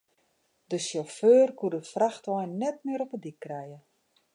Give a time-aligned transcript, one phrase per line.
[0.69, 3.79] De sjauffeur koe de frachtwein net mear op de dyk krije.